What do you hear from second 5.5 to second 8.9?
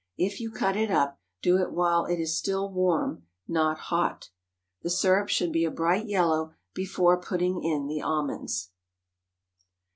be a bright yellow before putting in the almonds.